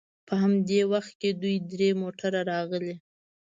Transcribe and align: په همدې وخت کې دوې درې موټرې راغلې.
په 0.27 0.33
همدې 0.43 0.81
وخت 0.91 1.13
کې 1.21 1.29
دوې 1.41 1.55
درې 1.71 1.89
موټرې 2.01 2.41
راغلې. 2.51 2.95